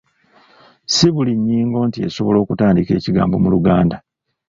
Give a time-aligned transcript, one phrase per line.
[0.93, 3.97] Si buli nnyingo nti esobola okutandiika ekigambo mu Luganda.